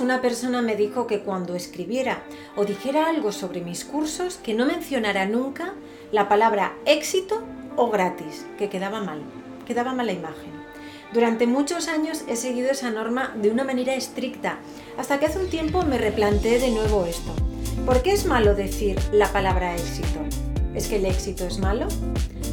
una 0.00 0.22
persona 0.22 0.62
me 0.62 0.76
dijo 0.76 1.06
que 1.06 1.20
cuando 1.20 1.54
escribiera 1.54 2.22
o 2.56 2.64
dijera 2.64 3.06
algo 3.06 3.32
sobre 3.32 3.60
mis 3.60 3.84
cursos, 3.84 4.36
que 4.36 4.54
no 4.54 4.64
mencionara 4.64 5.26
nunca 5.26 5.74
la 6.10 6.26
palabra 6.26 6.74
éxito 6.86 7.42
o 7.76 7.90
gratis, 7.90 8.46
que 8.56 8.70
quedaba 8.70 9.02
mal, 9.02 9.22
quedaba 9.66 9.92
mala 9.92 10.12
imagen. 10.12 10.52
Durante 11.12 11.46
muchos 11.46 11.88
años 11.88 12.24
he 12.28 12.36
seguido 12.36 12.70
esa 12.70 12.90
norma 12.90 13.34
de 13.36 13.50
una 13.50 13.64
manera 13.64 13.94
estricta, 13.94 14.58
hasta 14.96 15.20
que 15.20 15.26
hace 15.26 15.38
un 15.38 15.50
tiempo 15.50 15.82
me 15.82 15.98
replanteé 15.98 16.58
de 16.58 16.70
nuevo 16.70 17.04
esto. 17.04 17.34
¿Por 17.84 18.02
qué 18.02 18.12
es 18.12 18.24
malo 18.24 18.54
decir 18.54 18.98
la 19.12 19.30
palabra 19.32 19.74
éxito? 19.76 20.20
¿Es 20.74 20.88
que 20.88 20.96
el 20.96 21.04
éxito 21.04 21.46
es 21.46 21.58
malo? 21.58 21.88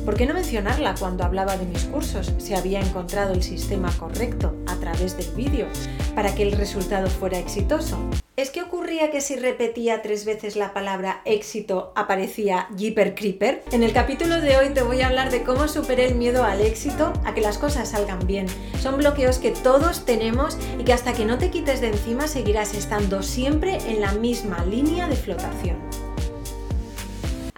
¿Por 0.06 0.18
qué 0.18 0.26
no 0.26 0.34
mencionarla 0.34 0.96
cuando 1.00 1.24
hablaba 1.24 1.58
de 1.58 1.66
mis 1.66 1.86
cursos 1.86 2.34
si 2.40 2.56
había 2.56 2.80
encontrado 2.80 3.34
el 3.34 3.44
sistema 3.44 3.92
correcto 4.00 4.56
a 4.66 4.76
través 4.78 5.16
del 5.16 5.30
vídeo 5.36 5.68
para 6.16 6.34
que 6.34 6.42
el 6.42 6.54
resultado 6.54 7.08
fuera 7.08 7.38
exitoso? 7.38 8.00
¿Es 8.36 8.50
que 8.50 8.64
ocurría 8.64 9.12
que 9.12 9.22
si 9.22 9.36
repetía 9.36 10.02
tres 10.02 10.26
veces 10.26 10.56
la 10.56 10.74
palabra 10.74 11.22
éxito 11.26 11.94
aparecía 11.96 12.68
Jeeper 12.76 13.14
Creeper? 13.14 13.64
En 13.72 13.84
el 13.84 13.94
capítulo 13.94 14.42
de 14.42 14.58
hoy 14.58 14.70
te 14.70 14.82
voy 14.82 15.02
a 15.02 15.08
hablar 15.08 15.30
de 15.30 15.44
cómo 15.44 15.68
superé 15.68 16.08
el 16.08 16.16
miedo 16.16 16.44
al 16.44 16.62
éxito, 16.62 17.14
a 17.24 17.36
que 17.36 17.42
las 17.42 17.60
cosas 17.60 17.90
salgan 17.90 18.26
bien. 18.26 18.48
Son 18.82 18.98
bloqueos 18.98 19.38
que 19.38 19.52
todos 19.52 20.06
tenemos 20.06 20.58
y 20.80 20.84
que 20.84 20.94
hasta 20.94 21.14
que 21.14 21.26
no 21.26 21.38
te 21.38 21.52
quites 21.52 21.80
de 21.80 21.90
encima 21.90 22.28
seguirás 22.28 22.74
estando 22.74 23.22
siempre 23.22 23.78
en 23.88 24.02
la 24.02 24.14
misma 24.14 24.66
línea 24.66 25.08
de 25.08 25.16
flotación. 25.16 26.11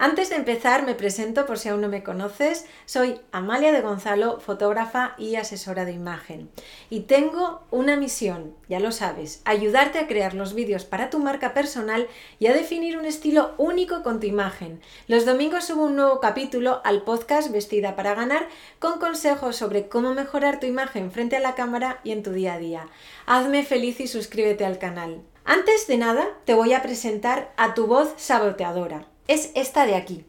Antes 0.03 0.29
de 0.31 0.35
empezar, 0.35 0.85
me 0.85 0.95
presento 0.95 1.45
por 1.45 1.57
si 1.57 1.69
aún 1.69 1.79
no 1.79 1.87
me 1.87 2.03
conoces. 2.03 2.65
Soy 2.85 3.21
Amalia 3.31 3.71
de 3.71 3.79
Gonzalo, 3.79 4.41
fotógrafa 4.41 5.15
y 5.17 5.37
asesora 5.37 5.85
de 5.85 5.93
imagen. 5.93 6.49
Y 6.89 7.03
tengo 7.03 7.61
una 7.71 7.95
misión, 7.95 8.53
ya 8.67 8.81
lo 8.81 8.91
sabes, 8.91 9.41
ayudarte 9.45 9.99
a 9.99 10.07
crear 10.07 10.33
los 10.33 10.55
vídeos 10.55 10.83
para 10.83 11.09
tu 11.09 11.19
marca 11.19 11.53
personal 11.53 12.09
y 12.37 12.47
a 12.47 12.53
definir 12.53 12.97
un 12.97 13.05
estilo 13.05 13.53
único 13.57 14.03
con 14.03 14.19
tu 14.19 14.27
imagen. 14.27 14.81
Los 15.07 15.25
domingos 15.25 15.63
subo 15.63 15.85
un 15.85 15.95
nuevo 15.95 16.19
capítulo 16.19 16.81
al 16.83 17.03
podcast 17.03 17.49
Vestida 17.49 17.95
para 17.95 18.13
ganar 18.13 18.49
con 18.79 18.99
consejos 18.99 19.55
sobre 19.55 19.87
cómo 19.87 20.13
mejorar 20.13 20.59
tu 20.59 20.65
imagen 20.65 21.13
frente 21.13 21.37
a 21.37 21.39
la 21.39 21.55
cámara 21.55 22.01
y 22.03 22.11
en 22.11 22.23
tu 22.23 22.33
día 22.33 22.55
a 22.55 22.59
día. 22.59 22.89
Hazme 23.25 23.63
feliz 23.63 24.01
y 24.01 24.07
suscríbete 24.07 24.65
al 24.65 24.79
canal. 24.79 25.21
Antes 25.45 25.87
de 25.87 25.95
nada, 25.95 26.27
te 26.43 26.55
voy 26.55 26.73
a 26.73 26.81
presentar 26.81 27.53
a 27.55 27.73
tu 27.73 27.87
voz 27.87 28.13
saboteadora 28.17 29.12
es 29.27 29.51
esta 29.55 29.85
de 29.85 29.95
aquí. 29.95 30.25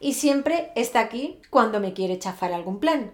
Y 0.00 0.14
siempre 0.14 0.70
está 0.76 1.00
aquí 1.00 1.40
cuando 1.50 1.80
me 1.80 1.94
quiere 1.94 2.18
chafar 2.18 2.52
algún 2.52 2.78
plan. 2.78 3.12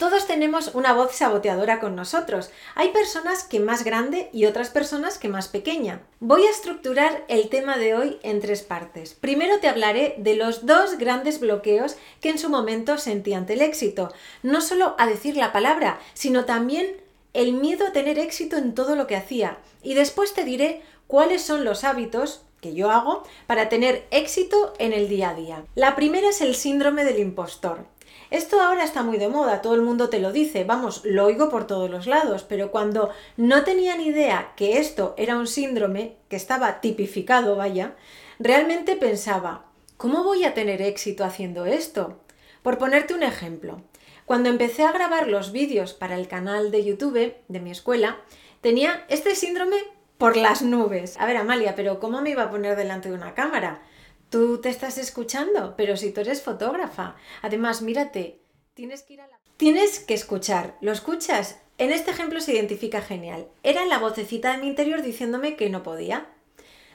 Todos 0.00 0.26
tenemos 0.26 0.74
una 0.74 0.94
voz 0.94 1.14
saboteadora 1.14 1.78
con 1.78 1.94
nosotros. 1.94 2.50
Hay 2.74 2.88
personas 2.88 3.44
que 3.44 3.60
más 3.60 3.84
grande 3.84 4.30
y 4.32 4.46
otras 4.46 4.70
personas 4.70 5.18
que 5.18 5.28
más 5.28 5.48
pequeña. 5.48 6.00
Voy 6.20 6.46
a 6.46 6.50
estructurar 6.50 7.22
el 7.28 7.50
tema 7.50 7.76
de 7.76 7.94
hoy 7.94 8.18
en 8.22 8.40
tres 8.40 8.62
partes. 8.62 9.12
Primero 9.12 9.60
te 9.60 9.68
hablaré 9.68 10.14
de 10.16 10.36
los 10.36 10.64
dos 10.64 10.96
grandes 10.96 11.38
bloqueos 11.38 11.96
que 12.22 12.30
en 12.30 12.38
su 12.38 12.48
momento 12.48 12.96
sentí 12.96 13.34
ante 13.34 13.52
el 13.52 13.60
éxito. 13.60 14.10
No 14.42 14.62
solo 14.62 14.94
a 14.96 15.06
decir 15.06 15.36
la 15.36 15.52
palabra, 15.52 16.00
sino 16.14 16.46
también 16.46 16.96
el 17.32 17.52
miedo 17.54 17.86
a 17.86 17.92
tener 17.92 18.18
éxito 18.18 18.56
en 18.56 18.74
todo 18.74 18.96
lo 18.96 19.06
que 19.06 19.16
hacía. 19.16 19.58
Y 19.82 19.94
después 19.94 20.34
te 20.34 20.44
diré 20.44 20.82
cuáles 21.06 21.42
son 21.42 21.64
los 21.64 21.84
hábitos 21.84 22.42
que 22.60 22.74
yo 22.74 22.90
hago 22.90 23.24
para 23.46 23.68
tener 23.68 24.06
éxito 24.10 24.74
en 24.78 24.92
el 24.92 25.08
día 25.08 25.30
a 25.30 25.34
día. 25.34 25.64
La 25.74 25.96
primera 25.96 26.28
es 26.28 26.40
el 26.40 26.54
síndrome 26.54 27.04
del 27.04 27.18
impostor. 27.18 27.86
Esto 28.30 28.60
ahora 28.60 28.84
está 28.84 29.02
muy 29.02 29.18
de 29.18 29.28
moda, 29.28 29.60
todo 29.60 29.74
el 29.74 29.82
mundo 29.82 30.08
te 30.08 30.20
lo 30.20 30.30
dice, 30.30 30.62
vamos, 30.62 31.04
lo 31.04 31.24
oigo 31.24 31.48
por 31.48 31.66
todos 31.66 31.90
los 31.90 32.06
lados, 32.06 32.44
pero 32.48 32.70
cuando 32.70 33.10
no 33.36 33.64
tenía 33.64 33.96
ni 33.96 34.06
idea 34.06 34.52
que 34.54 34.78
esto 34.78 35.14
era 35.16 35.36
un 35.36 35.48
síndrome, 35.48 36.16
que 36.28 36.36
estaba 36.36 36.80
tipificado, 36.80 37.56
vaya, 37.56 37.96
realmente 38.38 38.94
pensaba, 38.94 39.64
¿cómo 39.96 40.22
voy 40.22 40.44
a 40.44 40.54
tener 40.54 40.80
éxito 40.80 41.24
haciendo 41.24 41.66
esto? 41.66 42.20
Por 42.62 42.78
ponerte 42.78 43.14
un 43.14 43.24
ejemplo, 43.24 43.82
cuando 44.30 44.48
empecé 44.48 44.84
a 44.84 44.92
grabar 44.92 45.26
los 45.26 45.50
vídeos 45.50 45.92
para 45.92 46.14
el 46.14 46.28
canal 46.28 46.70
de 46.70 46.84
YouTube 46.84 47.34
de 47.48 47.58
mi 47.58 47.72
escuela, 47.72 48.20
tenía 48.60 49.04
este 49.08 49.34
síndrome 49.34 49.78
por 50.18 50.36
las 50.36 50.62
nubes. 50.62 51.18
A 51.18 51.26
ver, 51.26 51.36
Amalia, 51.36 51.74
pero 51.74 51.98
¿cómo 51.98 52.20
me 52.20 52.30
iba 52.30 52.44
a 52.44 52.50
poner 52.52 52.76
delante 52.76 53.08
de 53.08 53.16
una 53.16 53.34
cámara? 53.34 53.82
Tú 54.28 54.60
te 54.60 54.68
estás 54.68 54.98
escuchando, 54.98 55.74
pero 55.76 55.96
si 55.96 56.12
tú 56.12 56.20
eres 56.20 56.42
fotógrafa. 56.42 57.16
Además, 57.42 57.82
mírate, 57.82 58.40
tienes 58.74 59.02
que 59.02 59.14
ir 59.14 59.22
a 59.22 59.26
la... 59.26 59.40
Tienes 59.56 59.98
que 59.98 60.14
escuchar. 60.14 60.76
¿Lo 60.80 60.92
escuchas? 60.92 61.58
En 61.78 61.90
este 61.90 62.12
ejemplo 62.12 62.40
se 62.40 62.52
identifica 62.52 63.02
genial. 63.02 63.48
Era 63.64 63.84
la 63.86 63.98
vocecita 63.98 64.52
de 64.52 64.58
mi 64.58 64.68
interior 64.68 65.02
diciéndome 65.02 65.56
que 65.56 65.70
no 65.70 65.82
podía. 65.82 66.28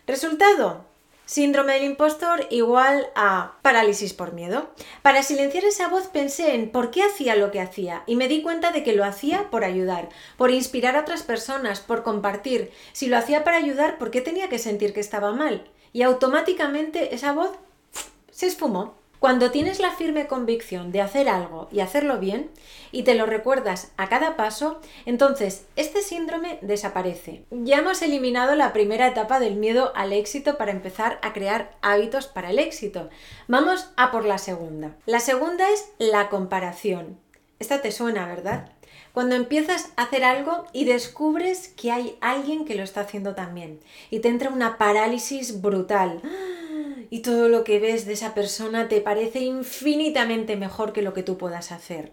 Resultado, 0.07 0.85
Síndrome 1.25 1.73
del 1.73 1.85
impostor 1.85 2.45
igual 2.51 3.07
a 3.15 3.53
parálisis 3.63 4.13
por 4.13 4.33
miedo. 4.33 4.69
Para 5.01 5.23
silenciar 5.23 5.65
esa 5.65 5.87
voz 5.87 6.07
pensé 6.07 6.53
en 6.53 6.69
por 6.69 6.91
qué 6.91 7.01
hacía 7.01 7.35
lo 7.35 7.49
que 7.49 7.61
hacía 7.61 8.03
y 8.05 8.15
me 8.15 8.27
di 8.27 8.43
cuenta 8.43 8.71
de 8.71 8.83
que 8.83 8.93
lo 8.93 9.03
hacía 9.03 9.49
por 9.49 9.63
ayudar, 9.63 10.09
por 10.37 10.51
inspirar 10.51 10.95
a 10.95 11.01
otras 11.01 11.23
personas, 11.23 11.79
por 11.79 12.03
compartir. 12.03 12.71
Si 12.93 13.07
lo 13.07 13.17
hacía 13.17 13.43
para 13.43 13.57
ayudar, 13.57 13.97
¿por 13.97 14.11
qué 14.11 14.21
tenía 14.21 14.49
que 14.49 14.59
sentir 14.59 14.93
que 14.93 14.99
estaba 14.99 15.31
mal? 15.33 15.67
Y 15.93 16.03
automáticamente 16.03 17.15
esa 17.15 17.33
voz 17.33 17.51
se 18.29 18.45
esfumó. 18.45 18.95
Cuando 19.25 19.49
tienes 19.49 19.79
la 19.79 19.89
firme 19.89 20.27
convicción 20.27 20.91
de 20.91 21.01
hacer 21.01 21.29
algo 21.29 21.67
y 21.71 21.79
hacerlo 21.79 22.19
bien 22.19 22.51
y 22.91 23.01
te 23.01 23.15
lo 23.15 23.25
recuerdas 23.25 23.91
a 23.97 24.07
cada 24.07 24.35
paso, 24.35 24.79
entonces 25.07 25.65
este 25.75 26.03
síndrome 26.03 26.59
desaparece. 26.61 27.43
Ya 27.49 27.79
hemos 27.79 28.03
eliminado 28.03 28.53
la 28.53 28.71
primera 28.71 29.07
etapa 29.07 29.39
del 29.39 29.55
miedo 29.55 29.91
al 29.95 30.13
éxito 30.13 30.59
para 30.59 30.69
empezar 30.69 31.17
a 31.23 31.33
crear 31.33 31.75
hábitos 31.81 32.27
para 32.27 32.51
el 32.51 32.59
éxito. 32.59 33.09
Vamos 33.47 33.89
a 33.97 34.11
por 34.11 34.25
la 34.25 34.37
segunda. 34.37 34.95
La 35.07 35.19
segunda 35.19 35.71
es 35.71 35.89
la 35.97 36.29
comparación. 36.29 37.17
Esta 37.57 37.81
te 37.81 37.91
suena, 37.91 38.27
¿verdad? 38.27 38.73
Cuando 39.11 39.33
empiezas 39.33 39.89
a 39.95 40.03
hacer 40.03 40.23
algo 40.23 40.67
y 40.71 40.85
descubres 40.85 41.69
que 41.69 41.91
hay 41.91 42.15
alguien 42.21 42.63
que 42.63 42.75
lo 42.75 42.83
está 42.83 43.01
haciendo 43.01 43.33
también 43.33 43.79
y 44.11 44.19
te 44.19 44.27
entra 44.27 44.51
una 44.51 44.77
parálisis 44.77 45.63
brutal. 45.63 46.21
¡Ah! 46.23 46.54
Y 47.15 47.21
todo 47.21 47.47
lo 47.47 47.63
que 47.63 47.79
ves 47.79 48.05
de 48.05 48.11
esa 48.11 48.33
persona 48.33 48.89
te 48.89 48.99
parece 48.99 49.39
infinitamente 49.39 50.57
mejor 50.57 50.91
que 50.91 51.01
lo 51.01 51.13
que 51.13 51.23
tú 51.23 51.37
puedas 51.37 51.71
hacer. 51.71 52.11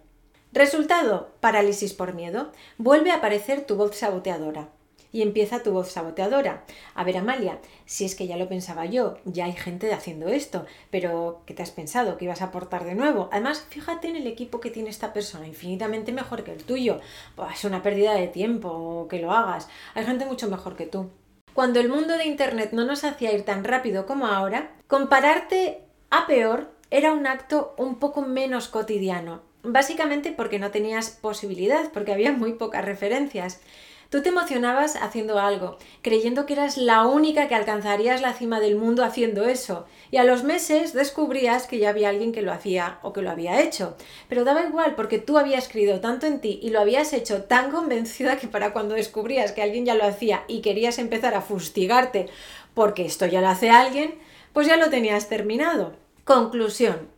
Resultado, 0.52 1.32
parálisis 1.40 1.92
por 1.92 2.14
miedo. 2.14 2.52
Vuelve 2.78 3.10
a 3.10 3.16
aparecer 3.16 3.66
tu 3.66 3.74
voz 3.74 3.96
saboteadora. 3.96 4.68
Y 5.10 5.22
empieza 5.22 5.64
tu 5.64 5.72
voz 5.72 5.90
saboteadora. 5.90 6.62
A 6.94 7.02
ver, 7.02 7.16
Amalia, 7.16 7.58
si 7.84 8.04
es 8.04 8.14
que 8.14 8.28
ya 8.28 8.36
lo 8.36 8.48
pensaba 8.48 8.86
yo, 8.86 9.16
ya 9.24 9.46
hay 9.46 9.54
gente 9.54 9.92
haciendo 9.92 10.28
esto, 10.28 10.66
pero 10.92 11.42
¿qué 11.46 11.54
te 11.54 11.64
has 11.64 11.72
pensado? 11.72 12.16
¿Que 12.16 12.26
ibas 12.26 12.40
a 12.40 12.46
aportar 12.46 12.84
de 12.84 12.94
nuevo? 12.94 13.28
Además, 13.32 13.66
fíjate 13.70 14.06
en 14.06 14.14
el 14.14 14.28
equipo 14.28 14.60
que 14.60 14.70
tiene 14.70 14.90
esta 14.90 15.12
persona, 15.12 15.48
infinitamente 15.48 16.12
mejor 16.12 16.44
que 16.44 16.52
el 16.52 16.62
tuyo. 16.62 17.00
es 17.52 17.64
una 17.64 17.82
pérdida 17.82 18.14
de 18.14 18.28
tiempo 18.28 19.08
que 19.10 19.18
lo 19.18 19.32
hagas. 19.32 19.68
Hay 19.96 20.04
gente 20.04 20.26
mucho 20.26 20.48
mejor 20.48 20.76
que 20.76 20.86
tú. 20.86 21.10
Cuando 21.54 21.80
el 21.80 21.90
mundo 21.90 22.16
de 22.16 22.24
Internet 22.24 22.70
no 22.72 22.86
nos 22.86 23.04
hacía 23.04 23.32
ir 23.32 23.44
tan 23.44 23.62
rápido 23.62 24.06
como 24.06 24.26
ahora, 24.26 24.70
compararte 24.92 25.80
a 26.10 26.26
peor 26.26 26.70
era 26.90 27.14
un 27.14 27.26
acto 27.26 27.74
un 27.78 27.98
poco 27.98 28.20
menos 28.20 28.68
cotidiano, 28.68 29.40
básicamente 29.62 30.32
porque 30.32 30.58
no 30.58 30.70
tenías 30.70 31.08
posibilidad, 31.08 31.90
porque 31.92 32.12
había 32.12 32.32
muy 32.32 32.52
pocas 32.52 32.84
referencias. 32.84 33.62
Tú 34.10 34.20
te 34.20 34.28
emocionabas 34.28 34.96
haciendo 34.96 35.38
algo, 35.38 35.78
creyendo 36.02 36.44
que 36.44 36.52
eras 36.52 36.76
la 36.76 37.06
única 37.06 37.48
que 37.48 37.54
alcanzarías 37.54 38.20
la 38.20 38.34
cima 38.34 38.60
del 38.60 38.76
mundo 38.76 39.02
haciendo 39.02 39.48
eso, 39.48 39.86
y 40.10 40.18
a 40.18 40.24
los 40.24 40.44
meses 40.44 40.92
descubrías 40.92 41.66
que 41.66 41.78
ya 41.78 41.88
había 41.88 42.10
alguien 42.10 42.30
que 42.30 42.42
lo 42.42 42.52
hacía 42.52 42.98
o 43.00 43.14
que 43.14 43.22
lo 43.22 43.30
había 43.30 43.62
hecho. 43.62 43.96
Pero 44.28 44.44
daba 44.44 44.62
igual 44.62 44.94
porque 44.94 45.18
tú 45.18 45.38
habías 45.38 45.70
creído 45.70 46.00
tanto 46.00 46.26
en 46.26 46.42
ti 46.42 46.60
y 46.62 46.68
lo 46.68 46.80
habías 46.80 47.14
hecho 47.14 47.44
tan 47.44 47.70
convencida 47.70 48.36
que 48.36 48.46
para 48.46 48.74
cuando 48.74 48.94
descubrías 48.94 49.52
que 49.52 49.62
alguien 49.62 49.86
ya 49.86 49.94
lo 49.94 50.04
hacía 50.04 50.44
y 50.48 50.60
querías 50.60 50.98
empezar 50.98 51.34
a 51.34 51.40
fustigarte 51.40 52.28
porque 52.74 53.06
esto 53.06 53.24
ya 53.24 53.40
lo 53.40 53.48
hace 53.48 53.70
alguien, 53.70 54.20
pues 54.52 54.66
ya 54.66 54.76
lo 54.76 54.90
tenías 54.90 55.28
terminado. 55.28 55.94
Conclusión. 56.24 57.10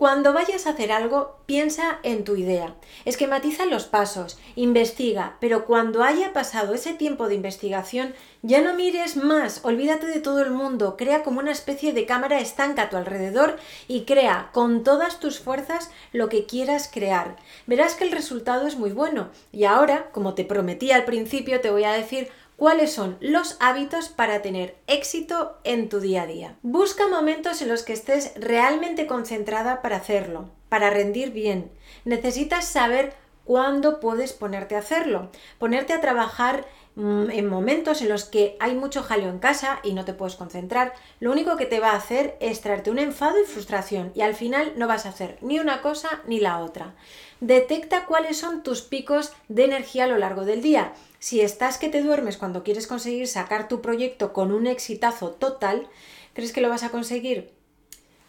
Cuando 0.00 0.32
vayas 0.32 0.66
a 0.66 0.70
hacer 0.70 0.92
algo, 0.92 1.36
piensa 1.44 1.98
en 2.02 2.24
tu 2.24 2.34
idea, 2.34 2.74
esquematiza 3.04 3.66
los 3.66 3.84
pasos, 3.84 4.38
investiga, 4.56 5.36
pero 5.42 5.66
cuando 5.66 6.02
haya 6.02 6.32
pasado 6.32 6.72
ese 6.72 6.94
tiempo 6.94 7.28
de 7.28 7.34
investigación, 7.34 8.14
ya 8.40 8.62
no 8.62 8.72
mires 8.72 9.18
más, 9.18 9.60
olvídate 9.62 10.06
de 10.06 10.20
todo 10.20 10.40
el 10.40 10.52
mundo, 10.52 10.96
crea 10.96 11.22
como 11.22 11.40
una 11.40 11.50
especie 11.52 11.92
de 11.92 12.06
cámara 12.06 12.40
estanca 12.40 12.84
a 12.84 12.88
tu 12.88 12.96
alrededor 12.96 13.58
y 13.88 14.06
crea 14.06 14.48
con 14.54 14.84
todas 14.84 15.20
tus 15.20 15.38
fuerzas 15.38 15.90
lo 16.12 16.30
que 16.30 16.46
quieras 16.46 16.88
crear. 16.90 17.36
Verás 17.66 17.94
que 17.94 18.04
el 18.04 18.12
resultado 18.12 18.66
es 18.66 18.76
muy 18.76 18.92
bueno. 18.92 19.28
Y 19.52 19.64
ahora, 19.64 20.08
como 20.12 20.32
te 20.32 20.46
prometí 20.46 20.92
al 20.92 21.04
principio, 21.04 21.60
te 21.60 21.70
voy 21.70 21.84
a 21.84 21.92
decir 21.92 22.30
cuáles 22.60 22.92
son 22.92 23.16
los 23.20 23.56
hábitos 23.58 24.10
para 24.10 24.42
tener 24.42 24.76
éxito 24.86 25.56
en 25.64 25.88
tu 25.88 25.98
día 25.98 26.24
a 26.24 26.26
día. 26.26 26.58
Busca 26.60 27.08
momentos 27.08 27.62
en 27.62 27.70
los 27.70 27.82
que 27.82 27.94
estés 27.94 28.34
realmente 28.36 29.06
concentrada 29.06 29.80
para 29.80 29.96
hacerlo, 29.96 30.50
para 30.68 30.90
rendir 30.90 31.30
bien. 31.30 31.72
Necesitas 32.04 32.66
saber 32.66 33.14
cuándo 33.44 34.00
puedes 34.00 34.32
ponerte 34.32 34.76
a 34.76 34.80
hacerlo. 34.80 35.30
Ponerte 35.58 35.92
a 35.92 36.00
trabajar 36.00 36.66
mm, 36.94 37.30
en 37.30 37.48
momentos 37.48 38.02
en 38.02 38.08
los 38.08 38.24
que 38.24 38.56
hay 38.60 38.74
mucho 38.74 39.02
jaleo 39.02 39.28
en 39.28 39.38
casa 39.38 39.80
y 39.82 39.92
no 39.92 40.04
te 40.04 40.12
puedes 40.12 40.36
concentrar, 40.36 40.92
lo 41.20 41.32
único 41.32 41.56
que 41.56 41.66
te 41.66 41.80
va 41.80 41.90
a 41.90 41.96
hacer 41.96 42.36
es 42.40 42.60
traerte 42.60 42.90
un 42.90 42.98
enfado 42.98 43.40
y 43.40 43.46
frustración 43.46 44.12
y 44.14 44.22
al 44.22 44.34
final 44.34 44.74
no 44.76 44.86
vas 44.86 45.06
a 45.06 45.10
hacer 45.10 45.38
ni 45.40 45.58
una 45.58 45.82
cosa 45.82 46.22
ni 46.26 46.40
la 46.40 46.58
otra. 46.58 46.94
Detecta 47.40 48.06
cuáles 48.06 48.36
son 48.36 48.62
tus 48.62 48.82
picos 48.82 49.32
de 49.48 49.64
energía 49.64 50.04
a 50.04 50.08
lo 50.08 50.18
largo 50.18 50.44
del 50.44 50.62
día. 50.62 50.92
Si 51.18 51.40
estás 51.40 51.78
que 51.78 51.88
te 51.88 52.02
duermes 52.02 52.36
cuando 52.36 52.62
quieres 52.62 52.86
conseguir 52.86 53.28
sacar 53.28 53.68
tu 53.68 53.80
proyecto 53.80 54.32
con 54.32 54.52
un 54.52 54.66
exitazo 54.66 55.30
total, 55.30 55.88
¿crees 56.34 56.52
que 56.52 56.60
lo 56.60 56.68
vas 56.68 56.82
a 56.82 56.90
conseguir? 56.90 57.52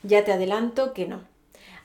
Ya 0.04 0.24
te 0.24 0.32
adelanto 0.32 0.94
que 0.94 1.08
no 1.08 1.31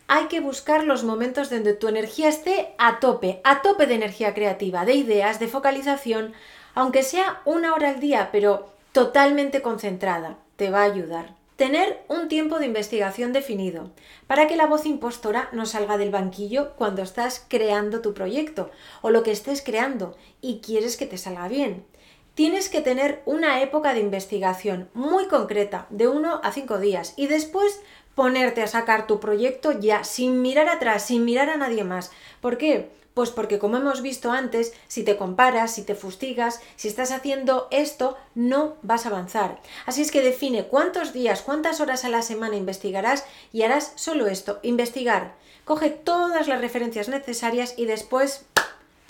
hay 0.09 0.27
que 0.27 0.41
buscar 0.41 0.85
los 0.85 1.05
momentos 1.05 1.51
donde 1.51 1.75
tu 1.75 1.89
energía 1.89 2.29
esté 2.29 2.75
a 2.79 3.01
tope, 3.01 3.41
a 3.45 3.63
tope 3.63 3.87
de 3.87 3.95
energía 3.95 4.35
creativa, 4.35 4.85
de 4.85 4.95
ideas, 4.95 5.41
de 5.41 5.49
focalización, 5.49 6.33
aunque 6.75 7.03
sea 7.03 7.41
una 7.45 7.75
hora 7.75 7.91
al 7.91 8.01
día, 8.01 8.29
pero 8.31 8.71
totalmente 8.93 9.63
concentrada, 9.63 10.39
te 10.57 10.71
va 10.71 10.81
a 10.81 10.85
ayudar. 10.85 11.35
Tener 11.57 12.05
un 12.09 12.29
tiempo 12.29 12.59
de 12.59 12.67
investigación 12.67 13.33
definido, 13.33 13.91
para 14.27 14.47
que 14.47 14.57
la 14.57 14.67
voz 14.67 14.85
impostora 14.85 15.49
no 15.53 15.65
salga 15.65 15.97
del 15.97 16.11
banquillo 16.11 16.75
cuando 16.77 17.03
estás 17.03 17.45
creando 17.49 18.03
tu 18.03 18.13
proyecto 18.13 18.71
o 19.01 19.09
lo 19.09 19.23
que 19.23 19.33
estés 19.33 19.63
creando 19.63 20.17
y 20.43 20.61
quieres 20.61 20.99
que 20.99 21.07
te 21.07 21.17
salga 21.17 21.49
bien. 21.49 21.87
Tienes 22.35 22.69
que 22.69 22.83
tener 22.83 23.23
una 23.25 23.63
época 23.63 23.95
de 23.95 24.01
investigación 24.01 24.91
muy 24.93 25.29
concreta, 25.29 25.87
de 25.89 26.09
1 26.09 26.41
a 26.45 26.53
5 26.53 26.79
días, 26.79 27.15
y 27.17 27.29
después 27.29 27.81
ponerte 28.17 28.63
a 28.63 28.67
sacar 28.67 29.07
tu 29.07 29.21
proyecto 29.21 29.71
ya, 29.71 30.03
sin 30.03 30.43
mirar 30.43 30.69
atrás, 30.69 31.07
sin 31.07 31.25
mirar 31.25 31.51
a 31.51 31.57
nadie 31.57 31.85
más. 31.85 32.11
¿Por 32.41 32.59
qué? 32.59 32.91
Pues 33.15 33.31
porque 33.31 33.59
como 33.59 33.77
hemos 33.77 34.03
visto 34.03 34.33
antes, 34.33 34.73
si 34.89 35.05
te 35.05 35.17
comparas, 35.17 35.75
si 35.75 35.83
te 35.83 35.95
fustigas, 35.95 36.61
si 36.77 36.89
estás 36.89 37.13
haciendo 37.13 37.69
esto, 37.71 38.17
no 38.35 38.77
vas 38.83 39.07
a 39.07 39.11
avanzar. 39.11 39.61
Así 39.85 40.03
es 40.03 40.11
que 40.11 40.23
define 40.23 40.67
cuántos 40.67 41.13
días, 41.13 41.43
cuántas 41.43 41.81
horas 41.81 42.05
a 42.05 42.09
la 42.09 42.23
semana 42.23 42.57
investigarás 42.57 43.25
y 43.53 43.63
harás 43.63 43.93
solo 43.97 44.27
esto, 44.27 44.61
investigar. 44.63 45.35
Coge 45.65 45.91
todas 45.91 46.49
las 46.49 46.61
referencias 46.61 47.09
necesarias 47.09 47.75
y 47.77 47.85
después 47.85 48.47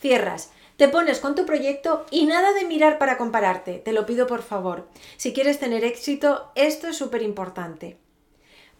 cierras. 0.00 0.50
Te 0.76 0.88
pones 0.88 1.20
con 1.20 1.34
tu 1.34 1.46
proyecto 1.46 2.06
y 2.10 2.26
nada 2.26 2.52
de 2.52 2.64
mirar 2.64 2.98
para 2.98 3.16
compararte, 3.18 3.78
te 3.78 3.92
lo 3.92 4.04
pido 4.04 4.26
por 4.26 4.42
favor. 4.42 4.88
Si 5.16 5.32
quieres 5.32 5.58
tener 5.58 5.84
éxito, 5.84 6.50
esto 6.54 6.88
es 6.88 6.96
súper 6.96 7.22
importante. 7.22 7.98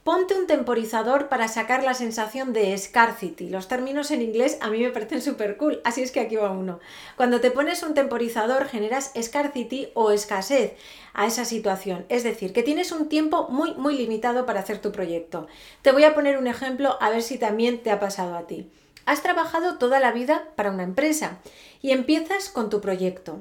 Ponte 0.07 0.35
un 0.35 0.47
temporizador 0.47 1.29
para 1.29 1.49
sacar 1.49 1.83
la 1.83 1.93
sensación 1.93 2.53
de 2.53 2.79
scarcity. 2.79 3.49
Los 3.49 3.67
términos 3.67 4.13
en 4.13 4.23
inglés 4.23 4.57
a 4.61 4.71
mí 4.71 4.81
me 4.81 4.93
parecen 4.93 5.21
súper 5.21 5.57
cool, 5.57 5.81
así 5.83 6.01
es 6.01 6.13
que 6.13 6.21
aquí 6.21 6.37
va 6.37 6.53
uno. 6.53 6.79
Cuando 7.17 7.41
te 7.41 7.51
pones 7.51 7.83
un 7.83 7.93
temporizador 7.93 8.67
generas 8.69 9.11
scarcity 9.21 9.89
o 9.95 10.13
escasez 10.13 10.75
a 11.13 11.27
esa 11.27 11.45
situación, 11.45 12.07
es 12.09 12.23
decir, 12.23 12.53
que 12.53 12.63
tienes 12.63 12.93
un 12.93 13.09
tiempo 13.09 13.49
muy 13.49 13.75
muy 13.75 13.99
limitado 13.99 14.47
para 14.47 14.61
hacer 14.61 14.81
tu 14.81 14.93
proyecto. 14.93 15.49
Te 15.83 15.91
voy 15.91 16.05
a 16.05 16.15
poner 16.15 16.39
un 16.39 16.47
ejemplo 16.47 16.97
a 17.01 17.11
ver 17.11 17.23
si 17.23 17.37
también 17.37 17.83
te 17.83 17.91
ha 17.91 17.99
pasado 17.99 18.37
a 18.37 18.47
ti. 18.47 18.71
Has 19.07 19.25
trabajado 19.25 19.77
toda 19.77 19.99
la 19.99 20.13
vida 20.13 20.51
para 20.55 20.71
una 20.71 20.85
empresa 20.85 21.39
y 21.83 21.91
empiezas 21.91 22.49
con 22.49 22.71
tu 22.71 22.81
proyecto. 22.81 23.41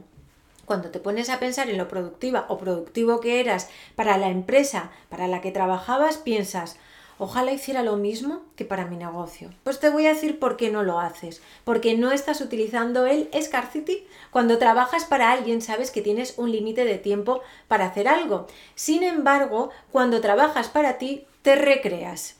Cuando 0.65 0.89
te 0.89 0.99
pones 0.99 1.29
a 1.29 1.39
pensar 1.39 1.69
en 1.69 1.77
lo 1.77 1.87
productiva 1.87 2.45
o 2.49 2.57
productivo 2.57 3.19
que 3.19 3.39
eras 3.39 3.69
para 3.95 4.17
la 4.17 4.29
empresa 4.29 4.91
para 5.09 5.27
la 5.27 5.41
que 5.41 5.51
trabajabas, 5.51 6.17
piensas, 6.17 6.77
ojalá 7.17 7.51
hiciera 7.51 7.83
lo 7.83 7.97
mismo 7.97 8.41
que 8.55 8.65
para 8.65 8.85
mi 8.85 8.97
negocio. 8.97 9.51
Pues 9.63 9.79
te 9.79 9.89
voy 9.89 10.05
a 10.05 10.13
decir 10.13 10.39
por 10.39 10.57
qué 10.57 10.69
no 10.69 10.83
lo 10.83 10.99
haces. 10.99 11.41
Porque 11.63 11.95
no 11.95 12.11
estás 12.11 12.41
utilizando 12.41 13.05
el 13.05 13.29
scarcity. 13.39 14.05
Cuando 14.31 14.57
trabajas 14.57 15.05
para 15.05 15.31
alguien 15.31 15.61
sabes 15.61 15.91
que 15.91 16.01
tienes 16.01 16.37
un 16.37 16.51
límite 16.51 16.83
de 16.85 16.97
tiempo 16.97 17.41
para 17.67 17.85
hacer 17.85 18.07
algo. 18.07 18.47
Sin 18.75 19.03
embargo, 19.03 19.69
cuando 19.91 20.21
trabajas 20.21 20.67
para 20.67 20.97
ti, 20.97 21.25
te 21.41 21.55
recreas. 21.55 22.35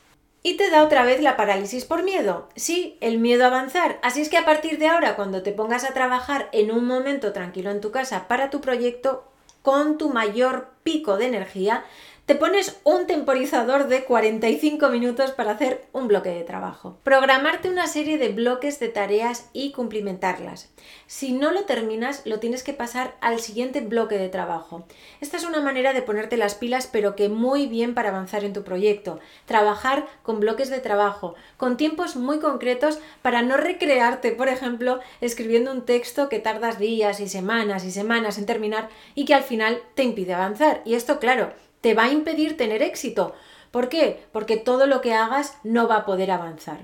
Y 0.46 0.58
te 0.58 0.70
da 0.70 0.84
otra 0.84 1.04
vez 1.04 1.24
la 1.24 1.38
parálisis 1.38 1.86
por 1.86 2.04
miedo. 2.04 2.50
Sí, 2.56 3.00
el 3.02 3.18
miedo 3.18 3.46
a 3.46 3.48
avanzar. 3.48 3.98
Así 4.04 4.22
es 4.22 4.30
que 4.30 4.38
a 4.38 4.46
partir 4.46 4.78
de 4.78 4.86
ahora, 4.86 5.16
cuando 5.16 5.42
te 5.42 5.52
pongas 5.52 5.84
a 5.84 5.96
trabajar 5.96 6.50
en 6.52 6.70
un 6.70 6.86
momento 6.86 7.34
tranquilo 7.34 7.72
en 7.72 7.82
tu 7.82 7.90
casa 7.90 8.28
para 8.28 8.52
tu 8.52 8.62
proyecto, 8.62 9.24
con 9.64 9.98
tu 9.98 10.10
mayor 10.10 10.68
pico 10.84 11.18
de 11.18 11.26
energía, 11.26 11.84
te 12.26 12.34
pones 12.34 12.80
un 12.84 13.06
temporizador 13.06 13.88
de 13.88 14.04
45 14.04 14.90
minutos 14.90 15.32
para 15.32 15.52
hacer 15.52 15.86
un 15.94 16.08
bloque 16.08 16.30
de 16.30 16.44
trabajo. 16.44 16.98
Programarte 17.04 17.70
una 17.70 17.86
serie 17.86 18.18
de 18.18 18.30
bloques 18.30 18.80
de 18.80 18.90
tareas 18.90 19.48
y 19.54 19.72
cumplimentarlas. 19.72 20.74
Si 21.06 21.34
no 21.34 21.52
lo 21.52 21.66
terminas, 21.66 22.24
lo 22.26 22.40
tienes 22.40 22.64
que 22.64 22.74
pasar 22.74 23.16
al 23.22 23.40
siguiente 23.42 23.82
bloque 23.82 24.18
de 24.18 24.30
trabajo. 24.30 24.88
Esta 25.22 25.38
es 25.38 25.44
una 25.44 25.62
manera 25.62 25.94
de 25.94 26.02
ponerte 26.02 26.36
las 26.36 26.56
pilas, 26.56 26.90
pero 26.92 27.16
que 27.16 27.30
muy 27.30 27.68
bien 27.68 27.94
para 27.94 28.10
avanzar 28.10 28.44
en 28.44 28.54
tu 28.54 28.64
proyecto. 28.64 29.20
Trabajar 29.46 30.08
con 30.24 30.40
bloques 30.40 30.72
de 30.72 30.80
trabajo, 30.80 31.36
con 31.58 31.78
tiempos 31.78 32.16
muy 32.16 32.40
concretos 32.40 32.98
para 33.22 33.44
no 33.44 33.56
recrearte, 33.56 34.32
por 34.32 34.50
ejemplo, 34.50 35.00
escribiendo 35.22 35.72
un 35.72 35.86
texto 35.86 36.28
que 36.28 36.40
tardas 36.40 36.80
días 36.80 37.20
y 37.20 37.30
semanas 37.30 37.86
y 37.86 37.92
semanas 37.92 38.40
en 38.40 38.48
terminar 38.48 38.90
y 39.14 39.26
que 39.26 39.36
al 39.36 39.44
final 39.44 39.84
te 39.94 40.02
impide 40.02 40.34
avanzar. 40.34 40.82
Y 40.86 40.96
esto, 40.96 41.20
claro, 41.20 41.54
te 41.86 41.94
va 41.94 42.06
a 42.06 42.12
impedir 42.12 42.58
tener 42.58 42.82
éxito. 42.82 43.36
¿Por 43.70 43.90
qué? 43.90 44.26
Porque 44.32 44.58
todo 44.58 44.88
lo 44.88 45.02
que 45.02 45.14
hagas 45.14 45.60
no 45.64 45.88
va 45.88 45.98
a 45.98 46.06
poder 46.08 46.32
avanzar. 46.32 46.80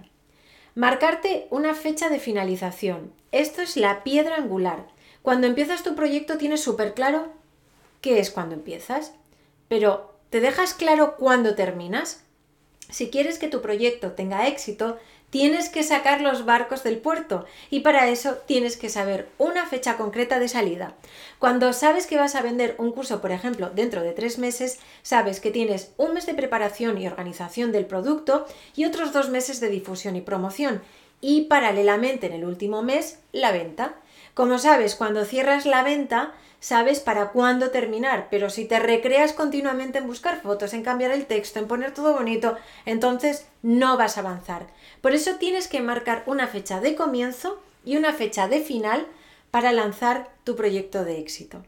Marcarte 0.75 1.48
una 1.50 1.74
fecha 1.74 2.07
de 2.07 2.19
finalización. 2.19 3.12
Esto 3.31 3.63
es 3.63 3.77
la 3.77 4.03
piedra 4.03 4.36
angular. 4.36 4.86
Cuando 5.24 5.48
empiezas 5.48 5.81
tu 5.81 5.95
proyecto 5.95 6.38
tienes 6.38 6.62
súper 6.62 6.94
claro 6.94 7.30
qué 8.00 8.19
es 8.19 8.30
cuando 8.30 8.53
empiezas, 8.53 9.15
pero 9.68 10.13
¿te 10.30 10.39
dejas 10.39 10.75
claro 10.75 11.15
cuándo 11.18 11.56
terminas? 11.56 12.24
Si 12.91 13.09
quieres 13.09 13.39
que 13.39 13.47
tu 13.47 13.61
proyecto 13.61 14.11
tenga 14.11 14.47
éxito, 14.47 14.99
tienes 15.31 15.69
que 15.69 15.81
sacar 15.81 16.21
los 16.21 16.45
barcos 16.45 16.83
del 16.83 16.97
puerto 16.97 17.45
y 17.69 17.79
para 17.79 18.09
eso 18.09 18.35
tienes 18.45 18.77
que 18.77 18.89
saber 18.89 19.29
una 19.38 19.65
fecha 19.65 19.97
concreta 19.97 20.38
de 20.39 20.49
salida. 20.49 20.93
Cuando 21.39 21.73
sabes 21.73 22.05
que 22.05 22.17
vas 22.17 22.35
a 22.35 22.41
vender 22.41 22.75
un 22.77 22.91
curso, 22.91 23.21
por 23.21 23.31
ejemplo, 23.31 23.71
dentro 23.73 24.03
de 24.03 24.11
tres 24.11 24.38
meses, 24.38 24.79
sabes 25.01 25.39
que 25.39 25.49
tienes 25.49 25.93
un 25.97 26.13
mes 26.13 26.25
de 26.25 26.35
preparación 26.35 26.97
y 26.97 27.07
organización 27.07 27.71
del 27.71 27.85
producto 27.85 28.45
y 28.75 28.85
otros 28.85 29.13
dos 29.13 29.29
meses 29.29 29.59
de 29.59 29.69
difusión 29.69 30.15
y 30.15 30.21
promoción 30.21 30.81
y 31.21 31.41
paralelamente 31.41 32.27
en 32.27 32.33
el 32.33 32.45
último 32.45 32.81
mes 32.81 33.19
la 33.31 33.51
venta. 33.51 33.95
Como 34.33 34.57
sabes, 34.57 34.95
cuando 34.95 35.24
cierras 35.24 35.65
la 35.65 35.84
venta, 35.84 36.34
sabes 36.60 37.00
para 37.00 37.29
cuándo 37.29 37.69
terminar, 37.72 38.27
pero 38.29 38.50
si 38.50 38.65
te 38.65 38.79
recreas 38.79 39.34
continuamente 39.34 40.00
en 40.00 40.07
buscar 40.07 40.41
fotos, 40.41 40.74
en 40.74 40.84
cambiar 40.84 41.12
el 41.12 41.25
texto, 41.25 41.60
en 41.60 41.67
poner 41.67 41.93
todo 41.93 42.13
bonito, 42.13 42.57
entonces 42.86 43.48
no 43.62 43.98
vas 43.98 44.17
a 44.17 44.22
avanzar. 44.22 44.67
Por 45.01 45.13
eso 45.13 45.36
tienes 45.36 45.67
que 45.67 45.81
marcar 45.81 46.24
una 46.25 46.48
fecha 46.48 46.79
de 46.79 46.96
comienzo 46.96 47.62
y 47.86 47.98
una 47.98 48.13
fecha 48.13 48.48
de 48.48 48.62
final 48.62 49.07
para 49.50 49.72
lanzar 49.74 50.29
tu 50.43 50.55
proyecto 50.55 51.03
de 51.03 51.19
éxito. 51.19 51.63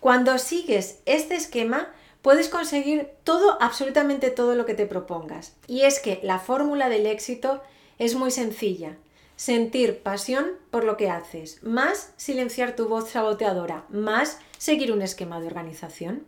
Cuando 0.00 0.38
sigues 0.38 1.00
este 1.06 1.34
esquema, 1.34 1.92
puedes 2.22 2.48
conseguir 2.48 3.10
todo, 3.24 3.58
absolutamente 3.60 4.30
todo 4.30 4.54
lo 4.54 4.64
que 4.64 4.74
te 4.74 4.86
propongas. 4.86 5.54
Y 5.66 5.82
es 5.82 5.98
que 5.98 6.20
la 6.22 6.38
fórmula 6.38 6.88
del 6.88 7.06
éxito 7.06 7.62
es 7.98 8.14
muy 8.14 8.30
sencilla. 8.30 8.96
Sentir 9.36 10.02
pasión 10.02 10.46
por 10.70 10.84
lo 10.84 10.96
que 10.96 11.10
haces, 11.10 11.62
más 11.62 12.12
silenciar 12.16 12.76
tu 12.76 12.88
voz 12.88 13.10
saboteadora, 13.10 13.84
más 13.88 14.38
seguir 14.58 14.92
un 14.92 15.02
esquema 15.02 15.40
de 15.40 15.48
organización. 15.48 16.24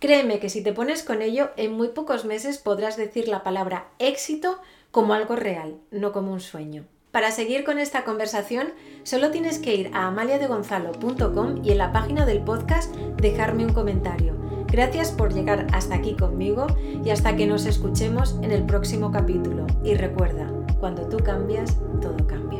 Créeme 0.00 0.40
que 0.40 0.48
si 0.48 0.62
te 0.62 0.72
pones 0.72 1.02
con 1.02 1.22
ello, 1.22 1.50
en 1.56 1.72
muy 1.72 1.88
pocos 1.88 2.24
meses 2.24 2.58
podrás 2.58 2.96
decir 2.96 3.28
la 3.28 3.42
palabra 3.42 3.88
éxito 3.98 4.58
como 4.90 5.14
algo 5.14 5.36
real, 5.36 5.76
no 5.90 6.12
como 6.12 6.32
un 6.32 6.40
sueño. 6.40 6.86
Para 7.12 7.32
seguir 7.32 7.64
con 7.64 7.78
esta 7.78 8.04
conversación, 8.04 8.72
solo 9.02 9.30
tienes 9.30 9.58
que 9.58 9.74
ir 9.74 9.90
a 9.92 10.06
amaliadegonzalo.com 10.06 11.64
y 11.64 11.72
en 11.72 11.78
la 11.78 11.92
página 11.92 12.24
del 12.24 12.42
podcast 12.42 12.94
dejarme 12.94 13.64
un 13.64 13.72
comentario. 13.72 14.36
Gracias 14.68 15.10
por 15.10 15.34
llegar 15.34 15.66
hasta 15.72 15.96
aquí 15.96 16.14
conmigo 16.14 16.68
y 17.04 17.10
hasta 17.10 17.34
que 17.34 17.46
nos 17.46 17.66
escuchemos 17.66 18.38
en 18.42 18.52
el 18.52 18.64
próximo 18.64 19.10
capítulo. 19.10 19.66
Y 19.82 19.94
recuerda, 19.94 20.52
cuando 20.80 21.02
tú 21.02 21.18
cambias, 21.18 21.76
todo 22.00 22.16
cambia. 22.26 22.59